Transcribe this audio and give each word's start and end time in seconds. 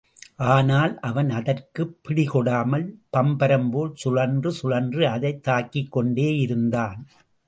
ஆனால், 0.35 0.99
அவன் 0.99 1.29
அதற்குப் 1.29 1.97
பிடிகொடுக்காமல், 2.07 2.95
பம்பரம்போல் 3.17 3.91
சுழன்று 3.93 4.51
சுழன்று 4.51 5.07
அதைத் 5.07 5.47
தாக்கிக்கொண்டேயிருந்தான். 5.47 6.97